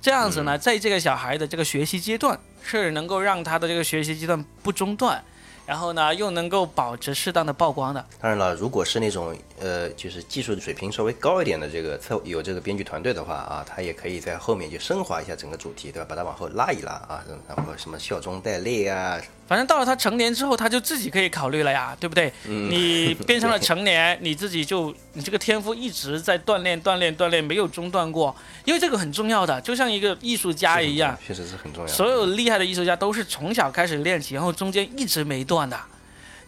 [0.00, 5.22] 这样子呢，在这个小孩的这个学习阶段，是能够让他的这个学习阶段不中断。
[5.64, 8.04] 然后呢，又能够保持适当的曝光的。
[8.20, 16.06] 当然了，如果是那种呃，就是技术水平稍微高一点的这个测有这个编剧团队的话啊，他也可以在后面就升华一下整个主题，对吧？
[16.08, 19.20] 把它往后拉一拉啊，然后什么笑中带泪啊。
[19.52, 22.32] 反正到了他成年之后，他就自己可以考虑了呀，对不对？
[22.46, 28.34] 你变成了成年，你自己就你这个天赋一直在锻炼、锻炼、锻炼，没有中断过。
[28.64, 31.92] 因为这个很重要的，就像一个艺术家一样，确实是很重要。
[31.92, 35.78] 所有厉害的艺术家都是从小开始练习，然后中间一直没断的。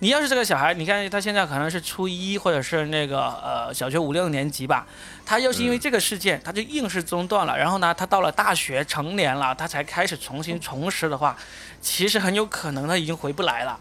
[0.05, 4.87] 你要是这个小孩，你看他现在可能是初一或者是那个呃小学五六年级吧，
[5.25, 11.35] 他又是因为这个事件，他就硬是中断了，然后呢，他到了大学成年了，他才开始重新重拾的话，
[11.81, 13.81] 其实很有可能他已经回不来了。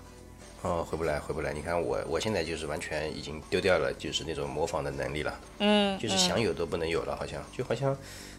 [0.62, 1.52] 哦，回不来，回不来。
[1.52, 5.40] 你看我，我现在就是完全已经丢掉了，就是那种模仿的能力了。
[5.60, 7.94] 嗯，就是想有都不能有了，好像就好像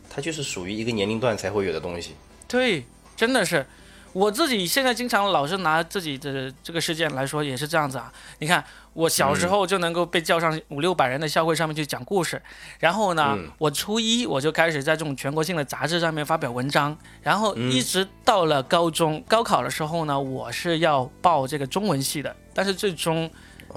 [0.08, 2.14] 他就是属于一个年龄段才会有的东西。
[2.48, 3.66] 对，真的是。
[4.14, 8.10] 我自己现在经常老是拿自己的这个事件来说，也是这样子啊。
[8.38, 12.40] 你看，我小时候就能够被叫上五六百人的校会上面去讲故事，
[12.78, 23.28] 然后呢，我初一我就开始在这种全国性的杂志上面发表文章，然后一直到了高中高考的时候呢，我是要报这个中文系的，但是最终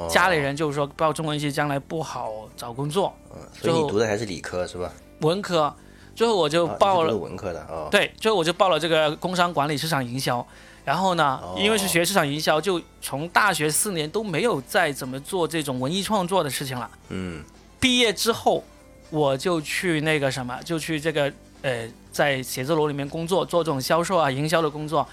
[0.08, 3.12] 家里人就是说报中文系将来不好找工作，
[3.60, 4.94] 所以你读的还是理科是吧？
[5.22, 5.76] 文科。
[6.18, 10.44] 最后我就报了文科的哦，对，最后我就报了这个工商管理市场营销，
[10.84, 16.90] 然后呢，因为是学市场营销，就从大学四年都没有再怎么做这种文艺创作的事情了。
[17.10, 17.44] 嗯，
[17.80, 18.64] 毕业之后
[19.12, 25.08] 我就去那个什么，就去这个呃，在写字楼里面工作，做这种销售啊、营销的工作。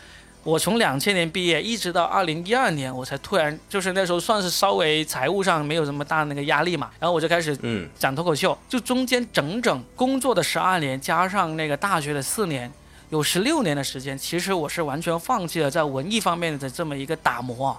[0.45, 12.71] 我从两千年毕业，一直到二零一二年，我才突然就是那时候算是稍微财务上没有什么大那个压力嘛，然后我就开始嗯讲脱口秀，就中间整整工作的十二年，加上那个大学的四年，
[13.09, 17.75] 有十六年的时间，其实我是完全放弃了在文艺方面的这么一个打磨。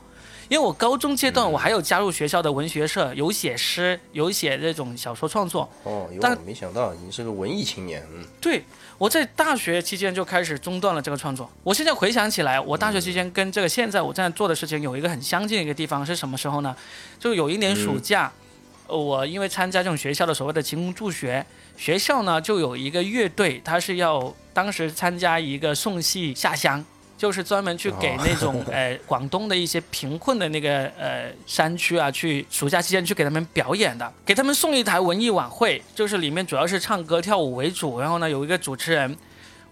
[0.48, 5.68] 因为我高中阶段我还有加入学校的文学社，有写诗，有写这种小说创作。
[5.84, 8.24] 哦，但没想到你是个文艺青年，嗯。
[8.40, 8.64] 对，
[8.98, 11.50] 我在大学期间就开始中断了这个创作。
[11.64, 16.76] 我现在回想起来，我大学期间跟这个现在我正在做的事情有一个很相近的一个地方是什么时候呢？
[17.20, 18.32] 就有一年暑假，
[18.88, 21.44] 我因为参加这种学校的所谓的勤工助学，
[21.76, 26.86] 学校呢就有一个乐队，他是要当时参加一个送戏下乡。
[27.26, 39.18] 就是专门去给那种呃 广东的一些贫困的那个呃山区啊，去暑假期间去给他们表演的，给他们送一台文艺晚会，就是里面主要是唱歌跳舞为主，然后呢有一个主持人。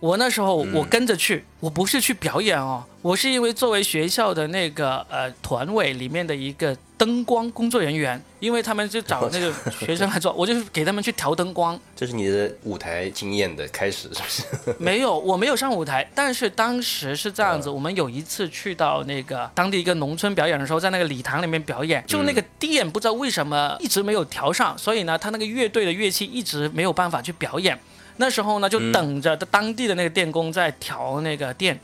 [0.04, 11.80] 我那时候我跟着去，我不是去表演哦，我是因为作为学校的那个呃团委里面的一个灯光工作人员，因为他们就找那个 学生来做， 我就给他们去调灯光。
[11.96, 14.76] 这是你的舞台经验的开始，是不是？
[14.78, 27.80] 没有，我没有上舞台，但是当时是这样子，我们有一次去到那个当地一个农村表演的时候，在那个礼堂里面表演，就那个电不知道为什么一直没有调上，所以呢，他那个乐队的乐器一直没有办法去表演。
[28.17, 31.80] 那时候呢，就等着当地的那个电工在调那个电。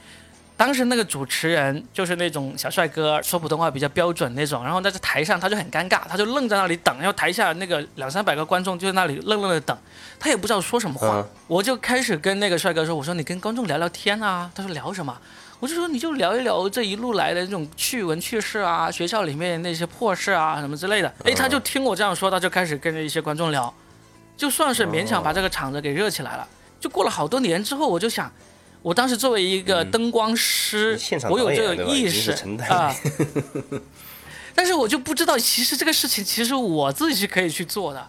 [0.56, 4.62] 当时那个主持人就是那种小帅哥，说普通话比较标准那种。
[4.62, 6.94] 然后在这台上他就很尴尬，他就愣在那里等。
[6.98, 9.78] 然后台下那个两三百个观众就在那里愣愣的等，
[10.20, 11.26] 他也不知道说什么话。
[11.48, 15.18] 我就开始跟那个帅哥说：“我说你跟观众聊聊天啊。”他说：“聊什么？”
[15.62, 23.74] 我就说：“你就聊一聊这一路来的那种趣闻趣事啊，学校里面那些破事啊什么之类的。”哎，他就听我这样说，他就开始跟着一些观众聊。
[24.40, 26.48] 就算是勉强把这个场子给热起来了，
[26.80, 28.32] 就过了好多年之后，我就想，
[28.82, 30.98] 我当时作为一个灯光师，
[31.30, 32.32] 我有这个意识
[32.70, 32.96] 啊，
[34.56, 38.08] 但是我就不知道，其实这个事情其实我自己是可以去做的。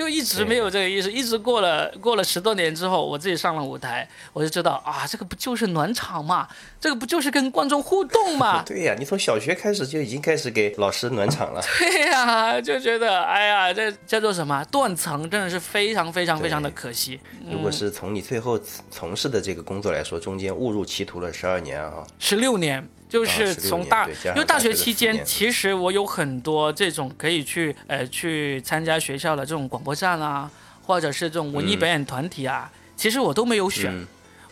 [0.00, 6.48] 就一直没有这个意思，一直过了过了十多年之后，我自己上了舞台，我就知道啊，这个不就是暖场嘛，
[6.80, 8.62] 这个不就是跟观众互动嘛？
[8.66, 11.60] 对呀，你从小学开始就已经开始给老师暖场了。
[11.78, 17.20] 对呀，就觉得哎呀，这叫做什么断层，真的是非常非常非常的可惜。
[17.50, 18.58] 如果是从你最后
[18.90, 22.88] 从事的这个工作来说，中间误入歧途了十二年啊，十六年。
[23.10, 30.48] 就是从大，因为大学期间，其实我有很多这种可以去，呃，去参加学校的这种广播站啊，
[30.86, 33.92] 或者是这种文艺表演团体啊，其实我都没有选。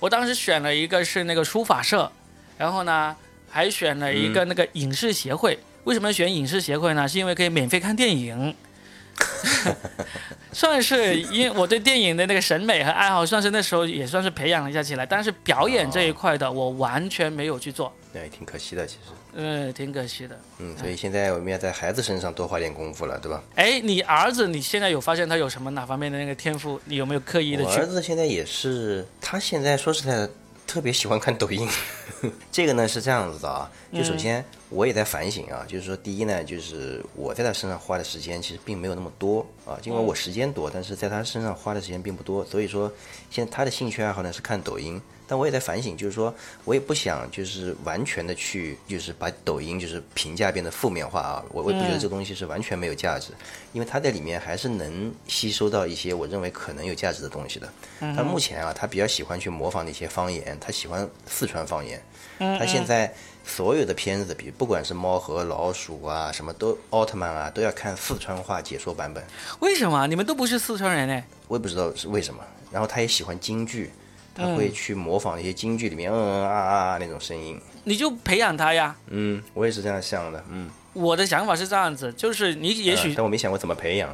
[0.01, 2.11] 我当时选了一个是那个书法社，
[2.59, 3.15] 然后呢，
[3.49, 5.59] 还选了一个那个影视协会。
[5.85, 7.07] 为什么选影视协会呢？
[7.09, 8.55] 是因为可以免费看电影。
[10.53, 15.05] 算是因为我对电影的那个审美和爱好，算是那时候也算是培养了一下起来。
[15.05, 17.93] 但是表演这一块的，我完全没有去做。
[18.13, 19.13] 对，挺可惜的，其实。
[19.35, 20.39] 嗯，挺可惜的。
[20.59, 23.43] 嗯，所以现在我们要在孩子身上多花点功夫了，对吧？
[23.55, 26.81] 哎，你儿子，你现在有发现他有什么哪方面的那个天赋？
[26.87, 27.71] 你有没有刻意的去？
[27.71, 30.31] 我儿子现在也是，他现在说实在的。
[30.69, 31.67] 特别喜欢看抖音，
[32.53, 42.93] 这个呢是这样子的啊，就首先我也在反省啊，就是说第一呢，就是我在他身上花的时间其实并没有那么多啊，尽管我时间多，但是在他身上花的时间并不多，所以说
[43.31, 45.01] 现在他的兴趣爱好呢是看抖音。
[45.29, 51.45] 但我也在反省，就是说，我也不想就是完全的去，就是把抖音就是评价变得负面化啊。
[51.51, 53.33] 我我也不觉得这东西是完全没有价值，
[53.75, 57.69] 因为它在里面还是能吸收到一些我认为可能有价值的东西的。
[58.01, 62.03] 他目前啊，他比较喜欢去模仿那些方言，他喜欢四川方言。
[62.39, 63.13] 他现在
[63.45, 69.23] 所有的片子，比不管是猫和老鼠啊，什么都奥特曼啊，都要看四川话解说版本。
[69.61, 70.07] 为什么？
[70.07, 71.23] 你们都不是四川人呢？
[71.49, 72.43] 我也不知道是为什么。
[72.71, 73.91] 然后他也喜欢京剧。
[74.39, 78.95] 他会去模仿一些京剧里面嗯嗯啊啊那种声音，你就培养他呀。
[79.09, 80.43] 嗯，我也是这样想的。
[80.51, 84.09] 嗯，我的想法是这样子，就是你也许，但我没想过怎么培养。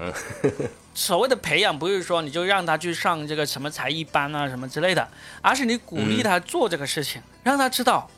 [0.95, 5.07] 所谓的培养，不是说你就让他去上这个什么才艺班啊什么之类的，
[5.43, 8.09] 而是你鼓励他做这个事情，让他知道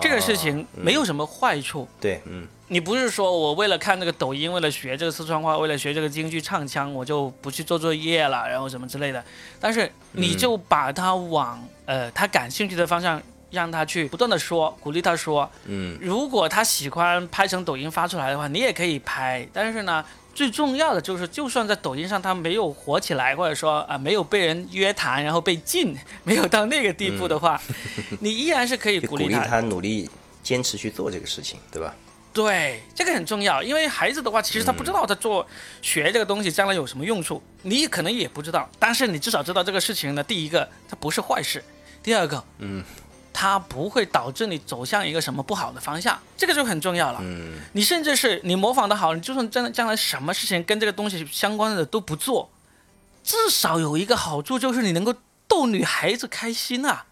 [0.00, 1.88] 这个事情没有什么坏处。
[2.00, 2.46] 对，嗯。
[2.68, 9.22] 你不是说我为了看这个抖音，为了学这个四川话，为了学这个京剧唱腔，我就不去做作业了，然后什么之类的。
[9.60, 15.48] 但是你就把他往呃他感兴趣的方向，让他去不断的说，鼓励他说。
[15.66, 15.98] 嗯。
[16.00, 19.46] 如果他喜欢拍成抖音发出来的话，你也可以拍。
[19.52, 20.02] 但是呢，
[20.34, 27.60] 最重要的就是，就算在抖音上他没有火起来，或者说啊没有被人约谈，然后被禁，没有到那个地步的话，
[28.20, 30.08] 你依然是可以鼓励他努力
[30.42, 31.94] 坚持去做这个事情，对吧？
[32.34, 35.46] 对，这个很重要，因为孩子的话，其实他不知道他做
[35.80, 40.24] 学这个东西将来有什么用处，你可能也不知道，但是你至少知道这个事情呢。
[40.24, 41.60] 第一个，它不是坏事；
[42.02, 42.82] 第二个，嗯，
[43.32, 47.20] 它不会导致你走向一个什么不好的方向，这个就很重要了。
[47.22, 52.50] 嗯，你甚至是你模仿的好，你就算真的将来什么事情跟这个东西相关的都不做，
[53.22, 55.14] 至少有一个好处就是你能够
[55.46, 57.06] 逗女孩子开心啊。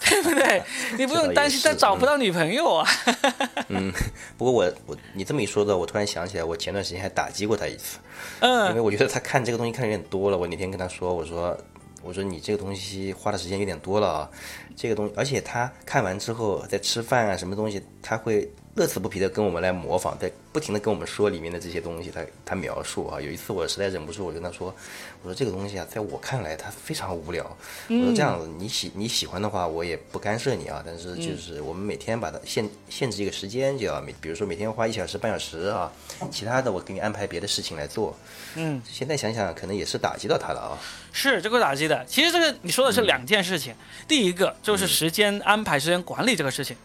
[0.00, 0.62] 对不对？
[0.98, 2.88] 你不用担心他找不到女朋友啊。
[3.68, 3.92] 嗯，
[4.36, 7.98] 不过我我你这么一说的，我突然想起来，我前段时间还打击过他一次。
[8.40, 10.38] 嗯，因为我觉得他看这个东西看的有点多了。
[10.38, 11.56] 我那天跟他说，我说
[12.02, 14.30] 我说你这个东西花的时间有点多了啊。
[14.76, 18.50] 这个东西，而且他看完之后在吃饭啊，什么东西他会。
[18.76, 23.18] 乐此不疲的跟我们来模仿，在不停的跟我们说里面的这些东西，他他描述啊。
[23.18, 24.74] 有一次我实在忍不住，我跟他说，
[25.22, 27.42] 我说这个东西啊，在我看来它非常无聊。
[27.88, 30.82] 我说这样子，你喜你喜欢的话，我也不干涉你啊。
[30.84, 35.90] 但是就是我们每天把它限限制一个时间，就要每比如说每天花一小时半小时啊，
[36.30, 38.14] 其他的我给你安排别的事情来做。
[38.56, 40.76] 嗯，现在想想可能也是打击到他了啊。
[41.12, 42.04] 是这个打击的。
[42.04, 43.74] 其实这个你说的是两件事情，
[44.06, 46.76] 第一个就是时间安排、时间管理这个事情。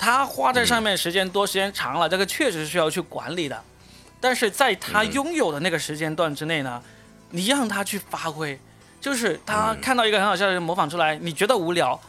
[0.00, 3.62] 他花在上面时间多、时间长了，这个确实是需要去管理的。
[4.18, 6.82] 但是在他拥有的那个时间段之内呢，
[7.28, 8.58] 你让他去发挥，
[8.98, 12.00] 就是他看到一个很好笑的人模仿出来，你觉得无聊，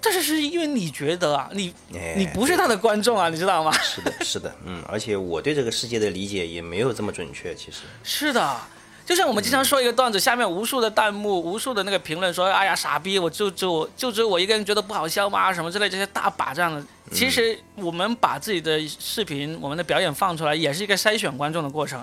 [0.00, 1.74] 但是是因为你觉得啊，你
[2.16, 3.72] 你不是他的观众啊，你知道吗？
[3.82, 8.56] 是的，是的，嗯，而且我对这个世界的理解也没有这么准确，其实 是的。
[9.04, 13.18] 就像我们经常说一个段子，下面无数的弹幕、无数的那个评论说：“哎呀，傻逼！
[13.18, 15.52] 我就只我就只有我一个人觉得不好笑吗？
[15.52, 22.02] 什么之类这些大把这样的。”其实我们把自己的视频、我们的表演放出来，也是一个筛选观众的过程。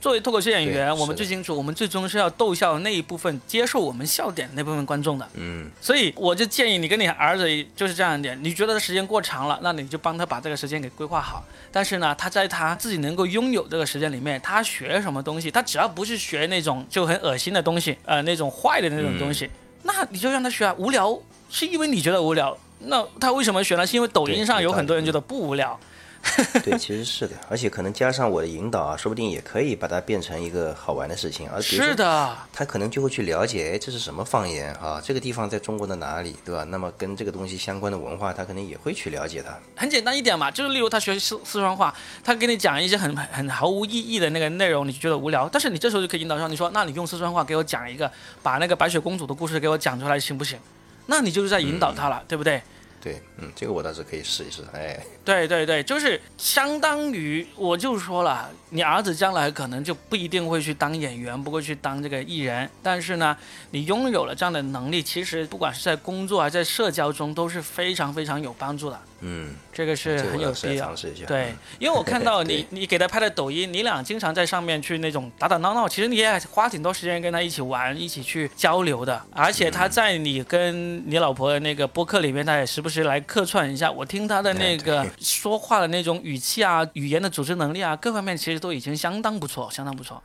[0.00, 5.28] 作为脱口秀演员，我们最清楚，我们最终是要逗笑那一部分接受我们笑点的那部分观众的。
[5.34, 11.44] 嗯，所以我就建议你跟你儿子就是这样一点，你觉得他时间过长了，那你就帮他把这个时间给规划好。
[11.72, 19.50] 但是呢，他在他自己能够拥有这个时间里面，他学什么东西，他只要不是学那种就很恶心的东西，呃，那种坏的那种东西，
[19.82, 20.74] 那你就让他学啊。
[20.78, 21.18] 无聊
[21.50, 23.86] 是因为你觉得无聊，那他为什么学呢？
[23.86, 25.78] 是因为抖音上有很多人觉得不无聊。
[26.62, 31.48] 对，其实是的，而且可能加上我的引导啊，说不定也可以把它变成一个好玩的事情。
[31.48, 35.00] 而是的，他可能就会去了解，哎，这是什么方言啊？
[35.02, 36.64] 这个地方在中国的哪里，对吧？
[36.64, 39.56] 那么跟这个东西相关的文化，他可能也会去了解它。
[39.76, 45.48] 很简单一点嘛，就是例如他学四四川话，他给你讲一些很很毫无意义的那个内容，你就觉得无聊。
[45.48, 48.10] 但是你这时候就可以引导上，你说，那你用四川话给我讲一个，
[48.42, 50.58] 把那个白雪公主的故事给我讲出来，行不行？
[51.06, 52.60] 那你就是在引导他了，对不对？
[53.06, 63.36] 对，嗯，这个我倒是可以试一试，哎，对对对，就是相当于我就说了，你儿子将来可能就不一定会去当演员，不会去当这个艺人，但是呢，
[63.70, 69.00] 你拥有了这样的能力，其实不管是在工作还是在社交中都是非常非常有帮助的。
[69.20, 70.86] 嗯，这个是很有必要。
[70.86, 71.24] 尝试一下。
[71.26, 79.22] 对，因为我看到 你，你给他拍的抖音，你俩经常在上面去那种打打闹闹，其实你也花挺多时间跟他一起玩，一起去交流的。
[79.30, 83.90] 而且他在你跟你老婆的那个播客里面，他也时不时来客串一下。
[83.90, 90.22] 我听他的那个说话的那种语气啊，语言的组织能力啊，各方面其实都已经相当不错，相当不错。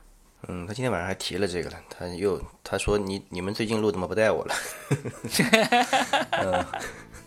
[0.48, 4.54] 嗯，他今天晚上还提了这个了，他又他说你你们最近录怎么不带我了？
[6.42, 6.64] 嗯。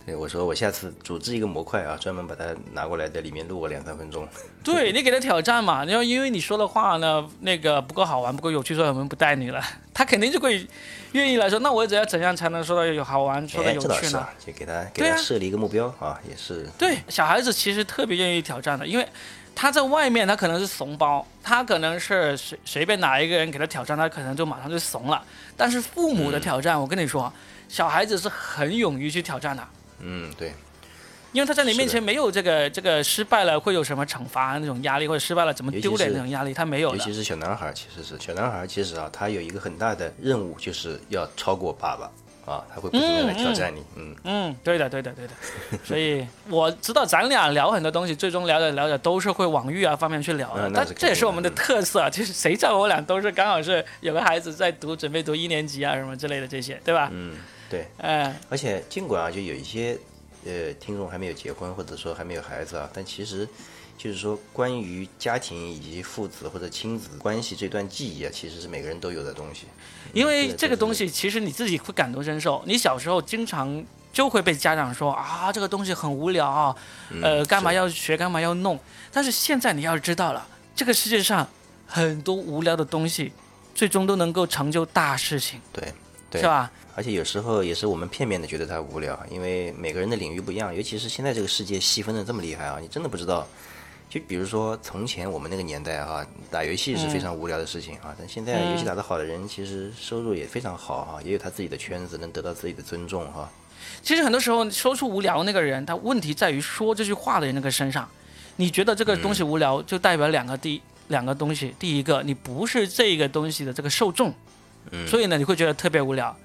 [0.05, 4.27] 对，我说我下次组织一个模块啊，专门把它拿过来，在里面录个两三分钟。
[4.63, 9.59] 对你给他挑战嘛，然后因为你说的话呢，那个不够好玩，不够有趣，所以我们不带你了。
[9.95, 10.67] 他肯定就会
[11.13, 14.27] 愿意来说，那我只要怎样才能说到有好玩，说的有趣呢？
[14.45, 16.69] 就给他给他设立一个目标啊，也是。
[16.77, 19.07] 对，小孩子其实特别愿意挑战的，因为
[19.55, 25.23] 他在外面他可能是怂包，他可能是随随便哪一个人给他挑战，他可能就马上就怂了。
[25.57, 27.33] 但是父母的挑战，我跟你说，
[27.67, 29.67] 小孩子是很勇于去挑战的。
[29.99, 30.53] 嗯，对，
[31.31, 36.91] 因为他在你面前没有这个这个失败了会有什么惩罚那种压力，或者失败了怎么丢脸那种压力，他没有。
[36.93, 42.11] 尤其是小男孩，其实是小男孩，其实啊，他有一个很大的任务，就是要超过爸爸
[42.51, 43.83] 啊，他会不停的来挑战你。
[43.95, 45.33] 嗯嗯，对的对的对的。
[45.83, 57.09] 所以我知道咱俩聊很多东西，最终聊着聊着都是会往育儿方面去聊的，但这也是我们的特色，就是谁叫我俩都是刚好是有个孩子在读，准备读一年级啊什么之类的这些，对吧？
[57.11, 57.35] 嗯。
[57.69, 59.97] 对，嗯，而且尽管啊，就有一些
[60.45, 63.47] 呃听众还没有结婚，或者说还没有孩子啊，但其实
[63.97, 69.65] 就是说关于家庭以及父子或者亲子关系这段记忆啊，其实是每个人都有的东西。
[70.13, 76.75] 因为这个东西其实你自己会感同身受，你小时候经常就会被家长说啊，这个东西很无聊啊，
[77.21, 78.79] 呃，干嘛要学，干嘛要弄。
[79.11, 81.47] 但是现在你要知道了，这个世界上
[81.87, 83.33] 很多无聊的东西，
[83.73, 85.59] 最终都能够成就大事情。
[85.73, 85.93] 对，
[86.29, 86.71] 对，是吧？
[86.95, 93.47] 而且有时候也是我们片面的觉得它无聊，因为每个人的领域不一样，尤其是现在这个世界细分的这么厉害啊，你真的不知道。
[94.07, 103.49] 就比如说从前我们那个年代哈，打游戏是非常无聊的事情啊，但现在游戏打得好的人其实收入也非常好哈，也有他自己的圈子，能得到自己的尊重哈。
[104.01, 108.07] 其实很多时候说出无聊那个人，他问题在于说这句话的人那个身上。
[108.57, 114.33] 你觉得这个东西无聊，就代表两个第两个东西，第一个你不是这个东西的这个受众，
[115.07, 116.35] 所以呢你会觉得特别无聊。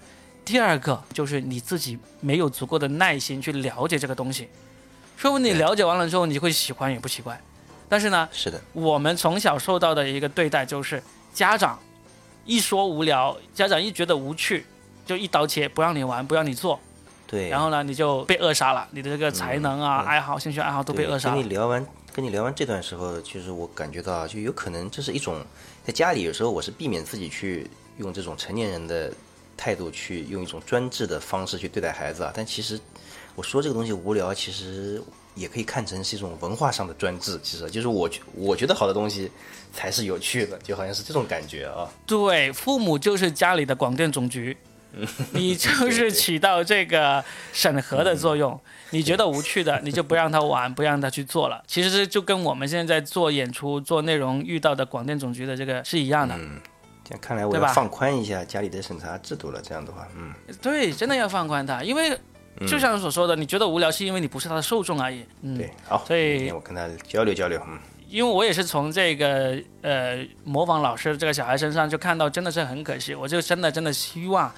[0.45, 4.49] 第二个就是你自己没有足够的耐心去了解这个东西，
[5.16, 7.41] 说不定你了解完了之后，你会喜欢也不奇怪。
[7.88, 11.03] 但是呢，是的，我们从小受到的一个对待就是
[11.34, 11.78] 家长
[12.45, 14.64] 一说无聊，家长一觉得无趣，
[15.05, 16.80] 就一刀切，不让你玩，不让你做。
[17.26, 17.49] 对。
[17.49, 21.36] 然后呢，你就被扼杀了，你的这个才能啊、爱好、兴趣爱好都被扼杀了。
[21.36, 25.45] 跟你聊完，跟你聊完这段时候，其实我感觉到，就有可能这是一种
[25.84, 27.68] 在家里有时候我是避免自己去
[28.01, 29.12] 用这种成年人的。
[29.62, 32.80] 态度去用一种专制的方式去对待孩子啊，但其实
[33.34, 34.98] 我说这个东西无聊，其实
[35.34, 37.38] 也可以看成是一种文化上的专制。
[37.42, 39.30] 其实就是我我觉得好的东西
[39.70, 41.86] 才是有趣的，就好像是这种感觉啊。
[42.07, 44.57] 对，父母就是家里的广电总局，
[45.32, 47.22] 你 就是起到这个
[47.53, 48.59] 审核的作用。
[48.92, 51.62] 你觉得无趣的，你就不让他玩，不让他去做了。
[51.66, 56.34] 其实这就跟我们现在做演出、做内容遇到的广电总局的这个是一样的。
[57.18, 59.61] 看来我要放宽一下家里的审查制度了。
[59.61, 60.32] 这样的话，嗯，
[60.62, 62.16] 对，真的要放宽它，因为
[62.66, 65.24] 就像所说的，你觉得无聊是因为你不是他的受众而已。
[65.42, 67.61] 嗯，对，好，所以我跟他交流交流。
[67.66, 73.14] 嗯，因为我也是从这个呃模仿老师这个小孩身上就看到，真的是很可惜。
[73.14, 74.52] 我就真的真的希望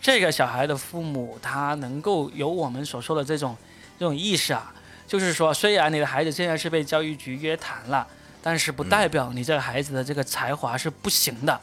[0.00, 3.56] 这个小孩的父母他能够有我们所说的这种
[3.98, 4.74] 这种意识啊，
[5.06, 8.06] 就是说，虽然你的孩子现在是被教育局约谈了，
[8.42, 11.60] 但是不代表你这个孩子的这个才华是不行的。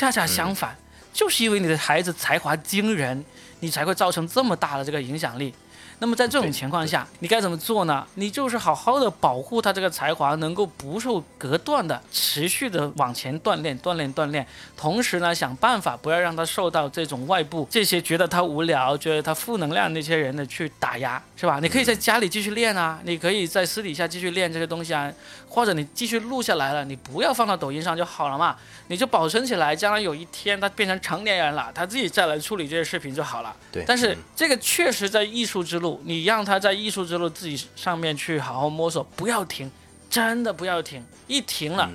[0.00, 0.74] 恰恰相反，
[1.12, 3.22] 就是因为你的孩子才华惊人，
[3.58, 5.54] 你才会造成这么大的这个影响力。
[6.00, 8.06] 那么在这种情况下，你该怎么做呢？
[8.14, 14.46] 你就是好好的保护他这个才华，能够不受隔断的持续的往前锻炼、锻炼、锻炼。
[14.74, 21.60] 同时呢，想办法不要让他受到这种外部这些觉得他无聊、觉得他负能量那些人的去打压，是吧？
[21.60, 25.12] 你可以在家里继续练啊，你可以在私底下继续练这些东西啊，
[25.50, 28.56] 或者你继续录下来了，你不要放到抖音上就好了嘛，
[28.88, 33.54] 你就保存起来，将来有一天他变成成年人了，他自己再来处理这些视频就好了。
[33.70, 33.84] 对。
[33.86, 35.89] 但是这个确实在艺术之路。
[36.04, 39.70] 你让他在艺术之路自己上面去好好摸索，不要停，
[40.10, 41.88] 真的不要停，一停了，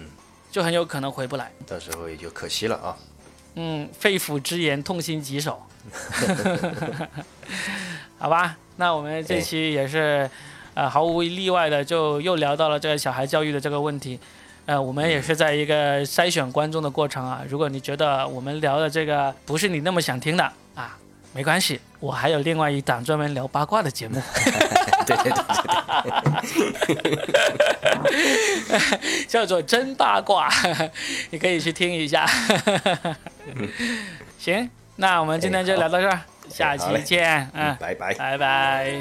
[0.52, 2.98] 就很有可能回不来，到时候也就可惜了啊。
[3.56, 5.62] 嗯，肺腑之言，痛心疾首。
[8.18, 10.30] 好吧，那我们这期也是，
[10.74, 14.20] 呃，毫无例外的就又聊到了这个小孩教育的这个问题。
[14.66, 17.43] 呃，我们也是在一个筛选观众的过程啊。
[17.48, 20.52] 如果你觉得我们聊的这个不是你那么想听的啊，
[21.36, 24.21] 没关系，我还有另外一档专门聊八卦的节目。
[25.05, 25.43] 对对对
[26.95, 27.15] 对
[28.69, 30.49] 对，叫做真八卦，
[31.31, 32.25] 你可以去听一下。
[34.39, 37.49] 行，那我们今天就聊到这儿，下期见。
[37.53, 38.93] 嗯，拜拜，拜拜。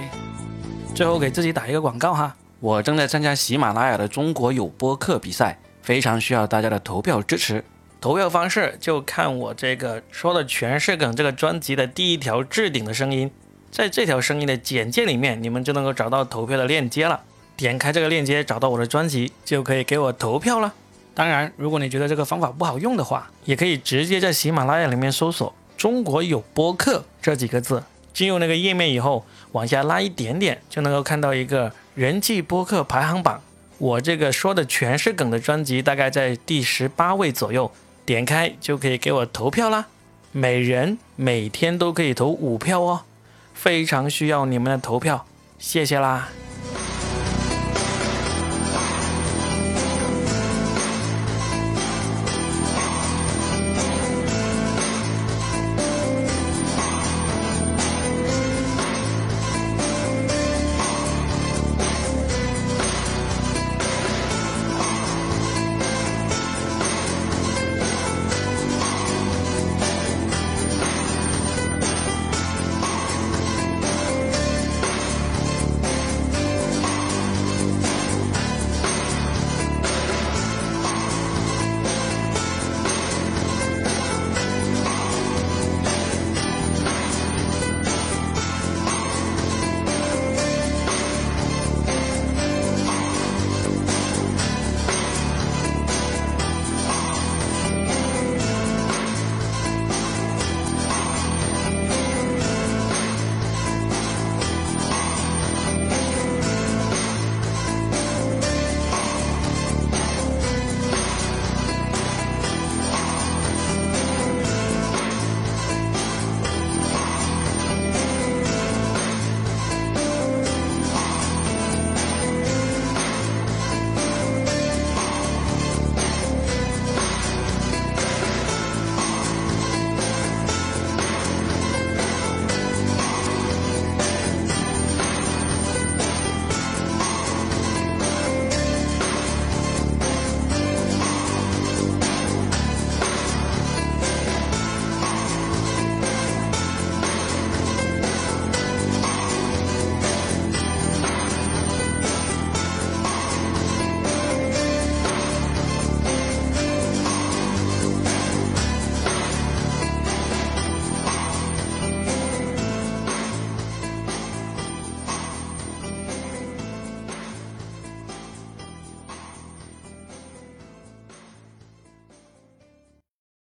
[0.93, 2.35] 最后给自己打一个广告哈。
[2.59, 7.65] 我正在参加喜马拉雅的中国有播客比赛，非常需要大家的投票支持。
[8.05, 13.31] 投票方式就看我这个说的全是梗这个专辑的第一条置顶的声音，
[13.71, 17.23] 在这条声音的简介里面，你们就能够找到投票的链接了。
[17.57, 20.75] 点开这个链接，找到我的专辑，就可以给我投票了。
[21.15, 27.83] 当然，如果你觉得这个方法不好用的话，也可以直接在喜马拉雅里面搜索“中国有播客”这几个字，
[28.13, 31.73] 进入那个页面以后，往下拉一点点，就能够看到一个。
[31.95, 33.41] 人气播客排行榜，
[33.79, 37.73] 我这个说的全是梗的专辑大概在第十八位左右，
[38.05, 39.87] 点开就可以给我投票啦。
[40.33, 43.03] 每人每天都可以投五票哦，
[43.55, 45.27] 非常需要你们的投票，
[45.59, 46.29] 谢谢啦。